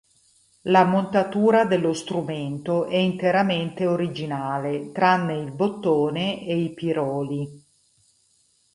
La 0.63 0.83
montatura 0.83 1.63
dello 1.65 1.93
strumento 1.93 2.85
è 2.87 2.95
interamente 2.95 3.85
originale, 3.85 4.91
tranne 4.91 5.35
il 5.37 5.51
bottone 5.51 6.41
e 6.43 6.57
i 6.59 6.73
piroli. 6.73 7.63